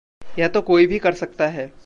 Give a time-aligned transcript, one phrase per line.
[0.39, 1.71] यह तो कोई भी कर सकता है।